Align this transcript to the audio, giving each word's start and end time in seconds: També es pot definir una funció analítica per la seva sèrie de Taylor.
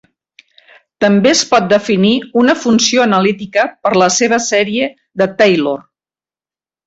També 1.03 1.29
es 1.31 1.41
pot 1.49 1.67
definir 1.73 2.13
una 2.43 2.55
funció 2.61 3.05
analítica 3.05 3.65
per 3.87 3.91
la 4.03 4.09
seva 4.15 4.39
sèrie 4.47 4.87
de 5.23 5.27
Taylor. 5.43 5.85